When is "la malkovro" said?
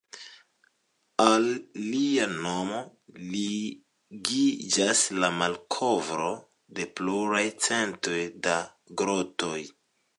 5.21-6.33